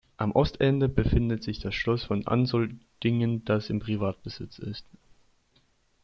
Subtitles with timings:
[0.17, 4.87] Am Ostende befindet sich das Schloss von Amsoldingen, das in Privatbesitz ist.